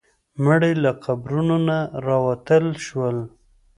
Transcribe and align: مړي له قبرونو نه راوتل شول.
مړي 0.43 0.73
له 0.83 0.91
قبرونو 1.03 1.55
نه 1.67 1.77
راوتل 2.07 2.65
شول. 2.85 3.17